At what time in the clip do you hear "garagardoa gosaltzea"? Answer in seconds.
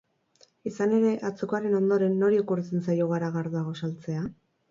3.13-4.27